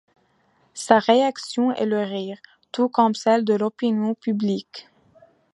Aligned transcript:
Sa 0.73 0.97
réaction 0.97 1.71
est 1.73 1.85
le 1.85 1.99
rire, 1.99 2.39
tout 2.71 2.89
comme 2.89 3.13
celle 3.13 3.45
de 3.45 3.53
l'opinion 3.53 4.15
publique. 4.15 4.87